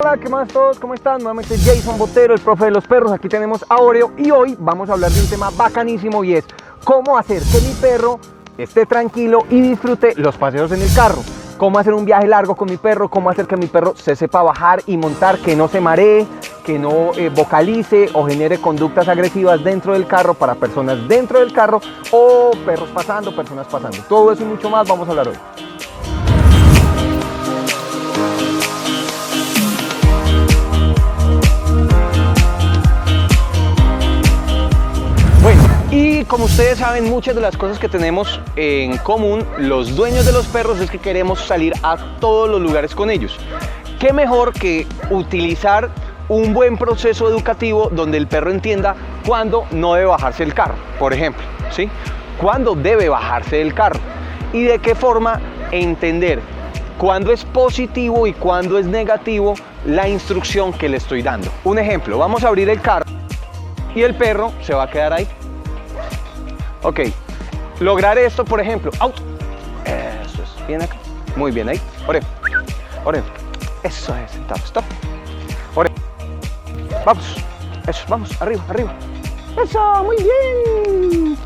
[0.00, 0.78] Hola, ¿qué más todos?
[0.78, 1.18] ¿Cómo están?
[1.18, 3.10] Nuevamente Jason Botero, el profe de los perros.
[3.10, 6.44] Aquí tenemos a Oreo y hoy vamos a hablar de un tema bacanísimo y es
[6.84, 8.20] cómo hacer que mi perro
[8.56, 11.20] esté tranquilo y disfrute los paseos en el carro.
[11.56, 14.40] Cómo hacer un viaje largo con mi perro, cómo hacer que mi perro se sepa
[14.40, 16.28] bajar y montar, que no se maree,
[16.64, 21.52] que no eh, vocalice o genere conductas agresivas dentro del carro para personas dentro del
[21.52, 21.80] carro
[22.12, 23.98] o perros pasando, personas pasando.
[24.08, 25.77] Todo eso y mucho más vamos a hablar hoy.
[36.28, 40.46] Como ustedes saben, muchas de las cosas que tenemos en común los dueños de los
[40.46, 43.36] perros es que queremos salir a todos los lugares con ellos.
[43.98, 45.88] ¿Qué mejor que utilizar
[46.28, 48.94] un buen proceso educativo donde el perro entienda
[49.26, 51.88] cuándo no debe bajarse del carro, por ejemplo, ¿sí?
[52.38, 53.98] Cuándo debe bajarse del carro
[54.52, 55.40] y de qué forma
[55.72, 56.40] entender
[56.98, 59.54] cuándo es positivo y cuándo es negativo
[59.86, 61.50] la instrucción que le estoy dando.
[61.64, 63.06] Un ejemplo, vamos a abrir el carro
[63.94, 65.26] y el perro se va a quedar ahí.
[66.82, 67.00] Ok,
[67.80, 69.22] lograr esto, por ejemplo, auto.
[69.84, 70.96] Eso es, bien acá.
[71.36, 71.80] Muy bien ahí.
[72.06, 72.20] Ore,
[73.04, 73.22] ore.
[73.82, 74.84] Eso es, stop, stop.
[75.74, 75.90] Ore.
[77.04, 77.36] Vamos,
[77.86, 78.92] eso, vamos, arriba, arriba.
[79.62, 81.36] Eso, muy bien.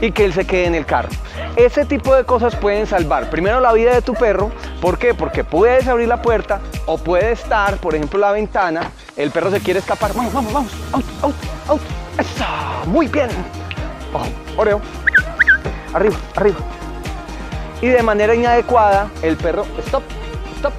[0.00, 1.10] Y que él se quede en el carro.
[1.56, 4.50] Ese tipo de cosas pueden salvar primero la vida de tu perro.
[4.80, 5.14] ¿Por qué?
[5.14, 8.90] Porque puedes abrir la puerta o puede estar, por ejemplo, la ventana.
[9.16, 10.14] El perro se quiere escapar.
[10.14, 10.72] Vamos, vamos, vamos.
[10.92, 11.34] Out, out,
[11.68, 11.80] out.
[12.18, 12.46] Eso,
[12.86, 13.28] muy bien.
[14.56, 14.80] Oreo.
[15.92, 16.56] Arriba, arriba.
[17.80, 20.02] Y de manera inadecuada, el perro, stop,
[20.56, 20.72] stop.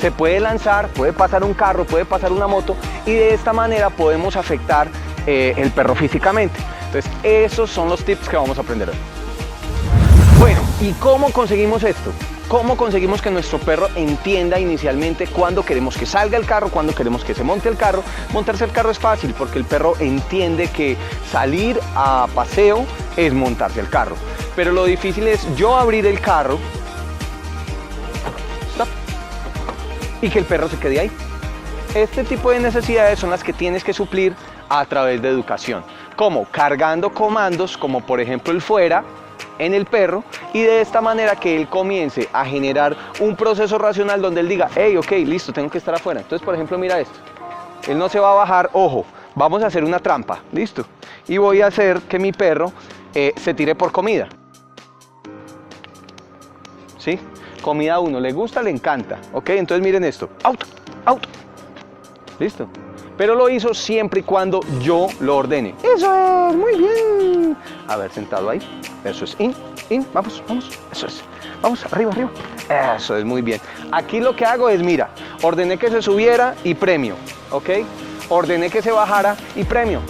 [0.00, 3.90] Se puede lanzar, puede pasar un carro, puede pasar una moto y de esta manera
[3.90, 4.88] podemos afectar
[5.26, 6.58] eh, el perro físicamente.
[6.86, 8.96] Entonces, esos son los tips que vamos a aprender hoy.
[10.38, 12.12] Bueno, ¿y cómo conseguimos esto?
[12.48, 17.22] ¿Cómo conseguimos que nuestro perro entienda inicialmente cuándo queremos que salga el carro, cuándo queremos
[17.22, 18.02] que se monte el carro?
[18.32, 20.96] Montarse el carro es fácil porque el perro entiende que
[21.30, 22.86] salir a paseo
[23.18, 24.16] es montarse el carro.
[24.56, 26.58] Pero lo difícil es yo abrir el carro
[30.22, 31.10] y que el perro se quede ahí.
[31.94, 34.34] Este tipo de necesidades son las que tienes que suplir
[34.70, 35.84] a través de educación.
[36.16, 39.04] como Cargando comandos como por ejemplo el fuera,
[39.58, 44.22] en el perro y de esta manera que él comience a generar un proceso racional
[44.22, 46.20] donde él diga, hey, ok, listo, tengo que estar afuera.
[46.20, 47.18] Entonces, por ejemplo, mira esto.
[47.86, 49.04] Él no se va a bajar, ojo,
[49.34, 50.84] vamos a hacer una trampa, listo.
[51.26, 52.72] Y voy a hacer que mi perro
[53.14, 54.28] eh, se tire por comida.
[56.98, 57.18] ¿Sí?
[57.62, 59.18] Comida uno, le gusta, le encanta.
[59.32, 60.28] Ok, entonces miren esto.
[60.42, 60.66] Auto,
[61.04, 61.28] auto.
[62.38, 62.68] Listo.
[63.18, 65.74] Pero lo hizo siempre y cuando yo lo ordene.
[65.82, 67.56] Eso es, muy bien.
[67.88, 68.60] A ver, sentado ahí.
[69.04, 69.54] Eso es, in,
[69.90, 70.70] in, vamos, vamos.
[70.92, 71.22] Eso es.
[71.60, 72.30] Vamos, arriba, arriba.
[72.96, 73.60] Eso es, muy bien.
[73.90, 75.10] Aquí lo que hago es, mira,
[75.42, 77.16] ordené que se subiera y premio,
[77.50, 77.70] ¿ok?
[78.28, 80.00] Ordené que se bajara y premio.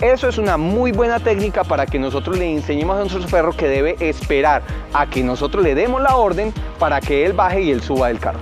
[0.00, 3.68] Eso es una muy buena técnica para que nosotros le enseñemos a nuestro perro que
[3.68, 4.62] debe esperar
[4.92, 8.18] a que nosotros le demos la orden para que él baje y él suba del
[8.18, 8.40] carro.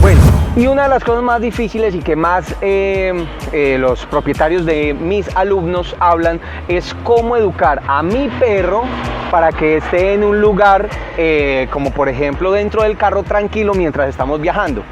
[0.00, 0.20] Bueno,
[0.58, 3.12] y una de las cosas más difíciles y que más eh,
[3.52, 8.82] eh, los propietarios de mis alumnos hablan es cómo educar a mi perro
[9.30, 14.08] para que esté en un lugar eh, como por ejemplo dentro del carro tranquilo mientras
[14.08, 14.82] estamos viajando.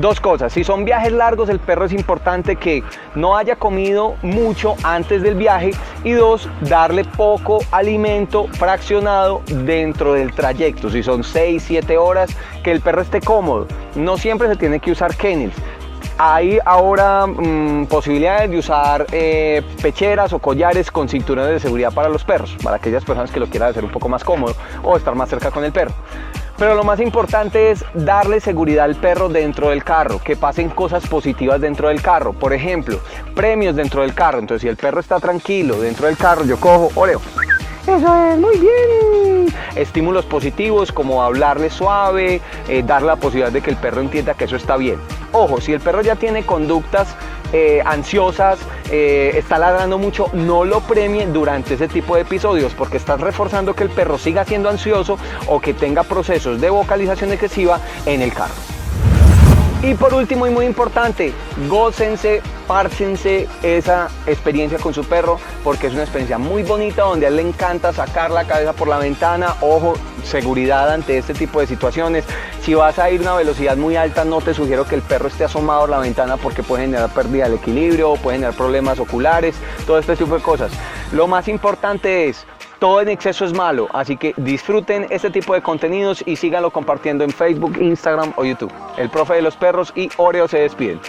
[0.00, 2.84] Dos cosas, si son viajes largos el perro es importante que
[3.16, 5.72] no haya comido mucho antes del viaje
[6.04, 10.88] y dos, darle poco alimento fraccionado dentro del trayecto.
[10.88, 12.30] Si son 6, 7 horas,
[12.62, 13.66] que el perro esté cómodo.
[13.96, 15.56] No siempre se tiene que usar kennels.
[16.16, 22.08] Hay ahora mmm, posibilidades de usar eh, pecheras o collares con cinturones de seguridad para
[22.08, 24.54] los perros, para aquellas personas que lo quieran hacer un poco más cómodo
[24.84, 25.92] o estar más cerca con el perro.
[26.58, 31.06] Pero lo más importante es darle seguridad al perro dentro del carro, que pasen cosas
[31.06, 32.32] positivas dentro del carro.
[32.32, 32.98] Por ejemplo,
[33.36, 34.40] premios dentro del carro.
[34.40, 37.20] Entonces, si el perro está tranquilo dentro del carro, yo cojo, oleo.
[37.86, 39.46] Eso es, muy bien.
[39.76, 44.44] Estímulos positivos como hablarle suave, eh, dar la posibilidad de que el perro entienda que
[44.44, 44.98] eso está bien.
[45.32, 47.14] Ojo, si el perro ya tiene conductas
[47.52, 48.58] eh, ansiosas,
[48.90, 53.74] eh, está ladrando mucho, no lo premien durante ese tipo de episodios porque estás reforzando
[53.74, 58.32] que el perro siga siendo ansioso o que tenga procesos de vocalización excesiva en el
[58.32, 58.54] carro.
[59.82, 61.32] Y por último y muy importante,
[61.68, 67.30] gócense, párcense esa experiencia con su perro porque es una experiencia muy bonita donde a
[67.30, 71.66] él le encanta sacar la cabeza por la ventana, ojo, seguridad ante este tipo de
[71.66, 72.24] situaciones.
[72.60, 75.28] Si vas a ir a una velocidad muy alta, no te sugiero que el perro
[75.28, 79.56] esté asomado a la ventana porque puede generar pérdida del equilibrio, puede generar problemas oculares,
[79.86, 80.70] todo este tipo de cosas.
[81.12, 82.46] Lo más importante es
[82.78, 87.24] todo en exceso es malo, así que disfruten este tipo de contenidos y síganlo compartiendo
[87.24, 88.72] en Facebook, Instagram o YouTube.
[88.98, 91.00] El profe de los perros y Oreo se despiden.